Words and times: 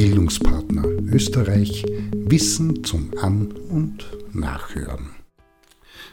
Bildungspartner 0.00 0.84
Österreich 1.12 1.84
Wissen 2.12 2.84
zum 2.84 3.10
An- 3.20 3.52
und 3.52 4.06
Nachhören. 4.32 5.10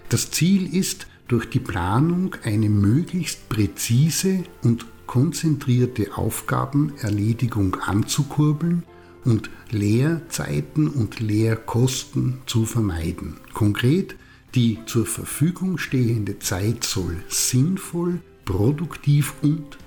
Das 0.10 0.32
Ziel 0.32 0.74
ist, 0.76 1.08
durch 1.28 1.50
die 1.50 1.60
Planung 1.60 2.36
eine 2.44 2.70
möglichst 2.70 3.48
präzise 3.50 4.44
und 4.62 4.86
konzentrierte 5.08 6.18
Aufgabenerledigung 6.18 7.76
anzukurbeln 7.76 8.84
und 9.24 9.50
Leerzeiten 9.72 10.90
und 10.90 11.20
Leerkosten 11.20 12.40
zu 12.46 12.66
vermeiden. 12.66 13.38
Konkret 13.54 14.16
die 14.56 14.78
zur 14.86 15.06
Verfügung 15.06 15.78
stehende 15.78 16.38
Zeit 16.40 16.84
soll 16.84 17.24
sinnvoll, 17.28 18.20
produktiv 18.46 19.34
und 19.42 19.78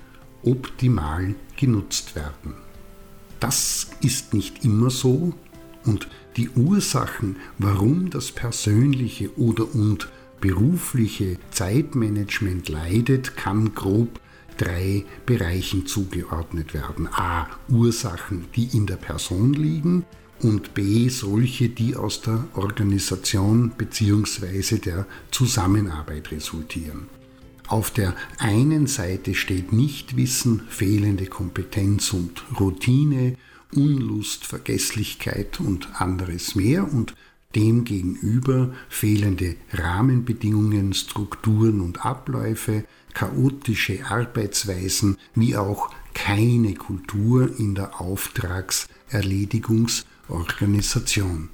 optimal 0.43 1.35
genutzt 1.55 2.15
werden. 2.15 2.66
Das 3.39 3.87
ist 4.01 4.33
nicht 4.33 4.65
immer 4.65 4.89
so 4.89 5.33
und 5.85 6.07
die 6.35 6.49
Ursachen, 6.49 7.37
warum 7.57 8.09
das 8.09 8.31
persönliche 8.31 9.35
oder 9.37 9.73
und 9.73 10.09
berufliche 10.39 11.37
Zeitmanagement 11.49 12.69
leidet, 12.69 13.35
kann 13.35 13.73
grob 13.73 14.19
drei 14.57 15.05
Bereichen 15.25 15.85
zugeordnet 15.85 16.73
werden. 16.73 17.07
A. 17.11 17.47
Ursachen, 17.69 18.45
die 18.55 18.75
in 18.75 18.85
der 18.85 18.97
Person 18.97 19.53
liegen 19.53 20.05
und 20.41 20.73
b 20.73 21.09
solche, 21.09 21.69
die 21.69 21.95
aus 21.95 22.21
der 22.21 22.45
Organisation 22.53 23.71
bzw. 23.71 24.77
der 24.77 25.05
Zusammenarbeit 25.31 26.31
resultieren. 26.31 27.16
Auf 27.67 27.91
der 27.91 28.15
einen 28.37 28.87
Seite 28.87 29.35
steht 29.35 29.73
Nichtwissen, 29.73 30.61
fehlende 30.69 31.25
Kompetenz 31.25 32.13
und 32.13 32.43
Routine, 32.59 33.35
Unlust, 33.75 34.45
Vergesslichkeit 34.45 35.59
und 35.59 36.01
anderes 36.01 36.55
mehr 36.55 36.91
und 36.91 37.13
demgegenüber 37.55 38.73
fehlende 38.87 39.55
Rahmenbedingungen, 39.73 40.93
Strukturen 40.93 41.81
und 41.81 42.05
Abläufe, 42.05 42.85
chaotische 43.13 44.05
Arbeitsweisen 44.05 45.17
wie 45.35 45.57
auch 45.57 45.89
keine 46.13 46.75
Kultur 46.75 47.59
in 47.59 47.75
der 47.75 47.99
Auftrags-, 47.99 48.87
Erledigungs- 49.11 50.05
Organisation. 50.29 51.49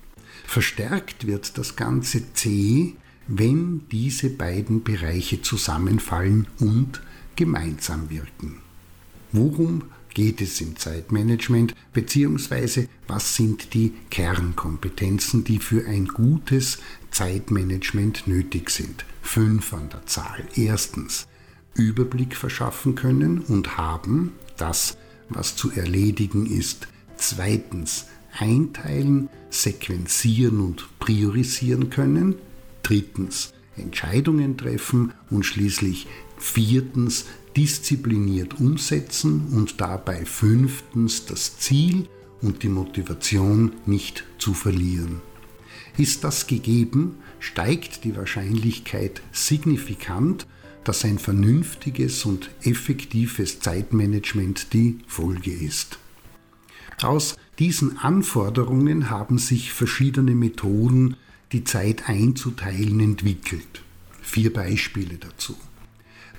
Verstärkt 0.46 1.28
wird 1.28 1.58
das 1.58 1.76
Ganze 1.76 2.34
C, 2.34 2.96
wenn 3.28 3.82
diese 3.92 4.30
beiden 4.30 4.84
Bereiche 4.84 5.42
zusammenfallen 5.42 6.48
und 6.60 7.02
gemeinsam 7.36 8.10
wirken. 8.10 8.60
Worum 9.32 9.84
geht 10.14 10.42
es 10.42 10.62
im 10.62 10.76
Zeitmanagement, 10.76 11.74
beziehungsweise 11.92 12.88
was 13.08 13.36
sind 13.36 13.74
die 13.74 13.94
Kernkompetenzen, 14.12 15.44
die 15.44 15.60
für 15.60 15.86
ein 15.88 16.08
gutes 16.08 16.80
Zeitmanagement 17.12 18.28
nötig 18.28 18.70
sind? 18.70 19.06
Fünf 19.22 19.74
an 19.74 19.90
der 19.90 20.06
Zahl. 20.06 20.48
Erstens, 20.56 21.28
Überblick 21.74 22.36
verschaffen 22.36 22.96
können 22.96 23.40
und 23.40 23.78
haben, 23.78 24.34
das, 24.58 24.98
was 25.30 25.56
zu 25.56 25.72
erledigen 25.72 26.46
ist. 26.46 26.88
Zweitens, 27.18 28.06
einteilen, 28.38 29.30
sequenzieren 29.50 30.60
und 30.60 30.88
priorisieren 31.00 31.90
können. 31.90 32.36
Drittens 32.84 33.54
Entscheidungen 33.76 34.58
treffen 34.58 35.14
und 35.30 35.44
schließlich 35.44 36.08
viertens 36.38 37.26
diszipliniert 37.56 38.60
umsetzen 38.60 39.48
und 39.52 39.82
dabei 39.82 40.26
fünftens 40.26 41.26
das 41.26 41.58
Ziel 41.58 42.08
und 42.42 42.64
die 42.64 42.70
Motivation 42.70 43.72
nicht 43.86 44.26
zu 44.38 44.54
verlieren. 44.54 45.22
Ist 45.98 46.24
das 46.24 46.48
gegeben, 46.48 47.18
steigt 47.40 48.04
die 48.04 48.16
Wahrscheinlichkeit 48.16 49.22
signifikant, 49.32 50.48
dass 50.84 51.06
ein 51.06 51.20
vernünftiges 51.20 52.26
und 52.26 52.50
effektives 52.64 53.60
Zeitmanagement 53.60 54.74
die 54.74 54.98
Folge 55.08 55.52
ist. 55.52 56.00
Aus 57.02 57.38
diesen 57.60 57.98
Anforderungen 58.00 59.10
haben 59.10 59.38
sich 59.38 59.72
verschiedene 59.72 60.36
Methoden, 60.36 61.16
die 61.54 61.64
Zeit 61.64 62.10
einzuteilen, 62.10 63.00
entwickelt. 63.00 63.84
Vier 64.22 64.52
Beispiele 64.52 65.18
dazu. 65.18 65.56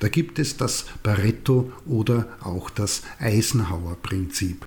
Da 0.01 0.09
gibt 0.09 0.39
es 0.39 0.57
das 0.57 0.87
Pareto 1.03 1.73
oder 1.87 2.29
auch 2.41 2.69
das 2.69 3.03
Eisenhower-Prinzip, 3.21 4.67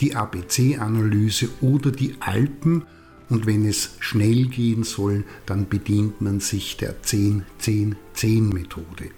die 0.00 0.14
ABC-Analyse 0.14 1.48
oder 1.60 1.90
die 1.90 2.16
Alpen 2.20 2.84
und 3.28 3.46
wenn 3.46 3.66
es 3.66 3.96
schnell 3.98 4.46
gehen 4.46 4.84
soll, 4.84 5.24
dann 5.46 5.68
bedient 5.68 6.20
man 6.20 6.38
sich 6.40 6.76
der 6.76 7.02
10-10-10-Methode. 7.02 9.10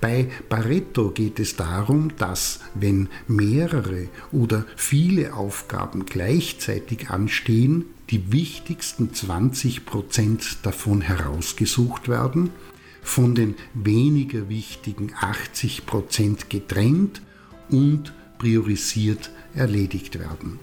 Bei 0.00 0.28
Pareto 0.48 1.10
geht 1.10 1.40
es 1.40 1.56
darum, 1.56 2.12
dass 2.16 2.60
wenn 2.74 3.08
mehrere 3.26 4.08
oder 4.30 4.64
viele 4.76 5.34
Aufgaben 5.34 6.06
gleichzeitig 6.06 7.10
anstehen, 7.10 7.86
die 8.10 8.32
wichtigsten 8.32 9.10
20% 9.10 10.58
davon 10.62 11.00
herausgesucht 11.00 12.08
werden, 12.08 12.50
von 13.02 13.34
den 13.34 13.54
weniger 13.74 14.48
wichtigen 14.48 15.12
80% 15.14 16.48
getrennt 16.48 17.22
und 17.70 18.12
priorisiert 18.38 19.30
erledigt 19.54 20.18
werden. 20.18 20.58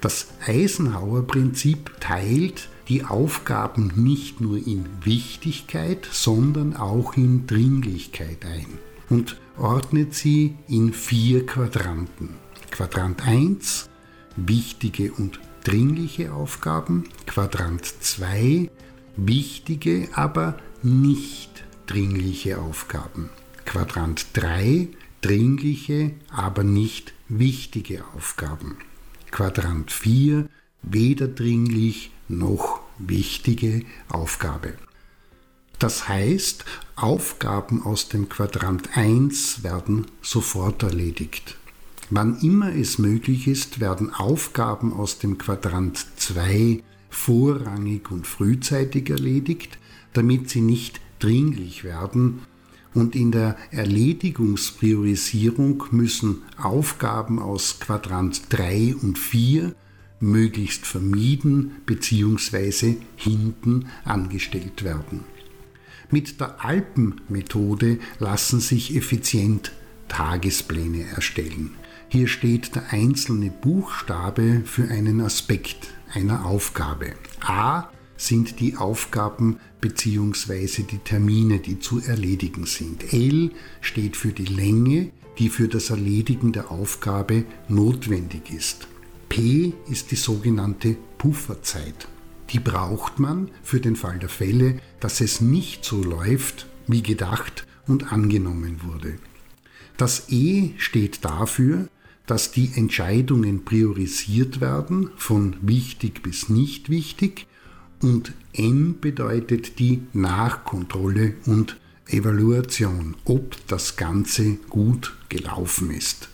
Das 0.00 0.28
Eisenhower-Prinzip 0.46 2.00
teilt 2.00 2.68
die 2.88 3.04
Aufgaben 3.04 3.92
nicht 3.96 4.40
nur 4.40 4.56
in 4.64 4.86
Wichtigkeit, 5.02 6.08
sondern 6.10 6.76
auch 6.76 7.16
in 7.16 7.46
Dringlichkeit 7.46 8.44
ein 8.44 8.78
und 9.10 9.36
ordnet 9.56 10.14
sie 10.14 10.54
in 10.68 10.92
vier 10.92 11.44
Quadranten. 11.46 12.30
Quadrant 12.70 13.26
1 13.26 13.88
wichtige 14.36 15.12
und 15.12 15.40
dringliche 15.64 16.32
Aufgaben, 16.32 17.04
Quadrant 17.26 17.84
2 17.84 18.70
wichtige, 19.16 20.08
aber 20.12 20.58
nicht 20.82 21.64
dringliche 21.86 22.58
Aufgaben, 22.58 23.30
Quadrant 23.64 24.26
3 24.34 24.88
dringliche, 25.20 26.12
aber 26.30 26.62
nicht 26.62 27.12
wichtige 27.28 28.04
Aufgaben, 28.14 28.76
Quadrant 29.30 29.90
4 29.90 30.48
weder 30.82 31.28
dringlich 31.28 32.12
noch 32.28 32.80
wichtige 32.98 33.84
Aufgabe. 34.08 34.74
Das 35.78 36.08
heißt, 36.08 36.64
Aufgaben 36.96 37.84
aus 37.84 38.08
dem 38.08 38.28
Quadrant 38.28 38.96
1 38.96 39.62
werden 39.62 40.06
sofort 40.22 40.82
erledigt. 40.82 41.56
Wann 42.10 42.38
immer 42.40 42.74
es 42.74 42.98
möglich 42.98 43.46
ist, 43.46 43.80
werden 43.80 44.14
Aufgaben 44.14 44.94
aus 44.94 45.18
dem 45.18 45.36
Quadrant 45.36 46.06
2 46.16 46.82
vorrangig 47.10 48.10
und 48.10 48.26
frühzeitig 48.26 49.10
erledigt, 49.10 49.78
damit 50.14 50.48
sie 50.48 50.62
nicht 50.62 51.02
dringlich 51.18 51.84
werden 51.84 52.38
und 52.94 53.14
in 53.14 53.30
der 53.30 53.58
Erledigungspriorisierung 53.70 55.84
müssen 55.90 56.40
Aufgaben 56.56 57.38
aus 57.38 57.80
Quadrant 57.80 58.44
3 58.48 58.94
und 59.02 59.18
4 59.18 59.74
möglichst 60.20 60.86
vermieden 60.86 61.72
bzw. 61.84 62.94
hinten 63.16 63.88
angestellt 64.04 64.82
werden. 64.82 65.24
Mit 66.10 66.40
der 66.40 66.64
Alpenmethode 66.64 67.98
lassen 68.18 68.60
sich 68.60 68.96
effizient 68.96 69.72
Tagespläne 70.08 71.04
erstellen. 71.04 71.72
Hier 72.10 72.26
steht 72.26 72.74
der 72.74 72.90
einzelne 72.90 73.50
Buchstabe 73.50 74.62
für 74.64 74.88
einen 74.88 75.20
Aspekt 75.20 75.92
einer 76.14 76.46
Aufgabe. 76.46 77.12
A 77.40 77.90
sind 78.16 78.60
die 78.60 78.78
Aufgaben 78.78 79.60
bzw. 79.82 80.84
die 80.84 80.98
Termine, 80.98 81.58
die 81.58 81.80
zu 81.80 82.00
erledigen 82.00 82.64
sind. 82.64 83.12
L 83.12 83.50
steht 83.82 84.16
für 84.16 84.32
die 84.32 84.46
Länge, 84.46 85.10
die 85.38 85.50
für 85.50 85.68
das 85.68 85.90
Erledigen 85.90 86.52
der 86.52 86.70
Aufgabe 86.70 87.44
notwendig 87.68 88.54
ist. 88.54 88.88
P 89.28 89.74
ist 89.90 90.10
die 90.10 90.16
sogenannte 90.16 90.96
Pufferzeit. 91.18 92.08
Die 92.50 92.58
braucht 92.58 93.18
man 93.18 93.50
für 93.62 93.80
den 93.80 93.96
Fall 93.96 94.18
der 94.18 94.30
Fälle, 94.30 94.80
dass 95.00 95.20
es 95.20 95.42
nicht 95.42 95.84
so 95.84 96.02
läuft, 96.02 96.66
wie 96.86 97.02
gedacht 97.02 97.66
und 97.86 98.12
angenommen 98.12 98.80
wurde. 98.82 99.18
Das 99.98 100.30
E 100.30 100.70
steht 100.78 101.24
dafür, 101.24 101.88
dass 102.28 102.52
die 102.52 102.70
Entscheidungen 102.76 103.64
priorisiert 103.64 104.60
werden, 104.60 105.10
von 105.16 105.56
wichtig 105.62 106.22
bis 106.22 106.48
nicht 106.48 106.90
wichtig, 106.90 107.48
und 108.00 108.32
N 108.52 109.00
bedeutet 109.00 109.80
die 109.80 110.02
Nachkontrolle 110.12 111.34
und 111.46 111.80
Evaluation, 112.06 113.16
ob 113.24 113.56
das 113.66 113.96
Ganze 113.96 114.58
gut 114.68 115.16
gelaufen 115.28 115.90
ist. 115.90 116.28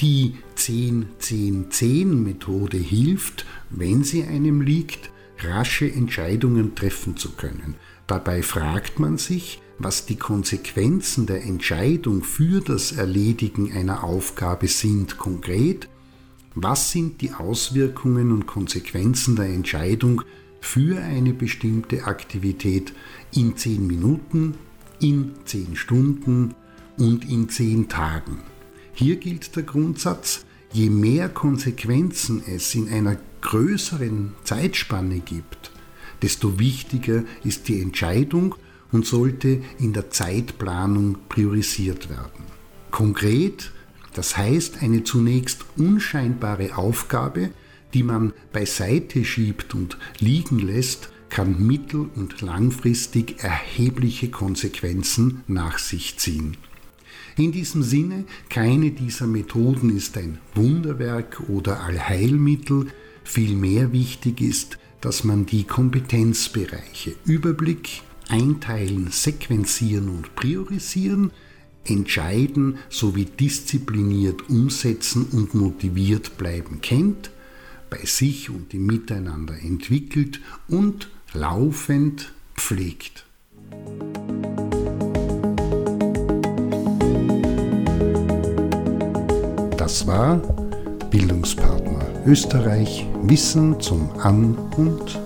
Die 0.00 0.34
10-10-10-Methode 0.56 2.78
hilft, 2.78 3.46
wenn 3.70 4.02
sie 4.02 4.24
einem 4.24 4.62
liegt, 4.62 5.12
rasche 5.38 5.88
Entscheidungen 5.90 6.74
treffen 6.74 7.16
zu 7.16 7.30
können. 7.32 7.76
Dabei 8.06 8.42
fragt 8.42 8.98
man 8.98 9.16
sich, 9.18 9.60
was 9.78 10.06
die 10.06 10.16
Konsequenzen 10.16 11.26
der 11.26 11.44
Entscheidung 11.44 12.22
für 12.22 12.60
das 12.60 12.92
Erledigen 12.92 13.72
einer 13.72 14.04
Aufgabe 14.04 14.68
sind 14.68 15.18
konkret, 15.18 15.88
was 16.54 16.90
sind 16.90 17.20
die 17.20 17.32
Auswirkungen 17.32 18.32
und 18.32 18.46
Konsequenzen 18.46 19.36
der 19.36 19.46
Entscheidung 19.46 20.22
für 20.60 21.00
eine 21.02 21.34
bestimmte 21.34 22.04
Aktivität 22.04 22.94
in 23.34 23.56
10 23.56 23.86
Minuten, 23.86 24.54
in 25.00 25.32
10 25.44 25.76
Stunden 25.76 26.54
und 26.96 27.30
in 27.30 27.48
10 27.50 27.88
Tagen. 27.88 28.38
Hier 28.94 29.16
gilt 29.16 29.54
der 29.54 29.64
Grundsatz, 29.64 30.46
je 30.72 30.88
mehr 30.88 31.28
Konsequenzen 31.28 32.42
es 32.46 32.74
in 32.74 32.88
einer 32.88 33.18
größeren 33.42 34.32
Zeitspanne 34.42 35.20
gibt, 35.20 35.70
desto 36.22 36.58
wichtiger 36.58 37.24
ist 37.44 37.68
die 37.68 37.80
Entscheidung 37.82 38.54
und 38.92 39.06
sollte 39.06 39.60
in 39.78 39.92
der 39.92 40.10
Zeitplanung 40.10 41.18
priorisiert 41.28 42.08
werden. 42.08 42.44
Konkret, 42.90 43.72
das 44.14 44.36
heißt 44.36 44.82
eine 44.82 45.04
zunächst 45.04 45.64
unscheinbare 45.76 46.76
Aufgabe, 46.76 47.50
die 47.94 48.02
man 48.02 48.32
beiseite 48.52 49.24
schiebt 49.24 49.74
und 49.74 49.98
liegen 50.18 50.58
lässt, 50.58 51.10
kann 51.28 51.66
mittel- 51.66 52.08
und 52.14 52.40
langfristig 52.40 53.42
erhebliche 53.42 54.30
Konsequenzen 54.30 55.42
nach 55.46 55.78
sich 55.78 56.18
ziehen. 56.18 56.56
In 57.36 57.52
diesem 57.52 57.82
Sinne, 57.82 58.24
keine 58.48 58.92
dieser 58.92 59.26
Methoden 59.26 59.94
ist 59.94 60.16
ein 60.16 60.38
Wunderwerk 60.54 61.42
oder 61.48 61.80
Allheilmittel, 61.80 62.86
vielmehr 63.24 63.92
wichtig 63.92 64.40
ist, 64.40 64.78
dass 65.02 65.24
man 65.24 65.44
die 65.44 65.64
Kompetenzbereiche 65.64 67.14
Überblick, 67.26 68.02
Einteilen, 68.28 69.10
Sequenzieren 69.10 70.08
und 70.08 70.34
Priorisieren, 70.34 71.30
Entscheiden 71.84 72.78
sowie 72.88 73.26
diszipliniert 73.26 74.48
umsetzen 74.48 75.26
und 75.32 75.54
motiviert 75.54 76.36
bleiben 76.36 76.80
kennt, 76.80 77.30
bei 77.90 78.04
sich 78.04 78.50
und 78.50 78.74
im 78.74 78.86
Miteinander 78.86 79.54
entwickelt 79.54 80.40
und 80.68 81.08
laufend 81.32 82.32
pflegt. 82.56 83.24
Das 89.76 90.06
war 90.06 90.38
Bildungspartner 91.10 92.24
Österreich 92.26 93.06
Wissen 93.22 93.80
zum 93.80 94.10
An- 94.18 94.56
und. 94.76 95.25